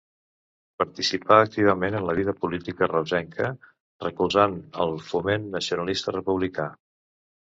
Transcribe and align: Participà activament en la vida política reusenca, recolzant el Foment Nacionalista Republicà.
Participà 0.83 1.35
activament 1.41 1.97
en 1.97 2.05
la 2.09 2.13
vida 2.19 2.33
política 2.45 2.87
reusenca, 2.91 3.49
recolzant 4.05 4.57
el 4.87 4.97
Foment 5.11 5.45
Nacionalista 5.59 6.17
Republicà. 6.19 6.69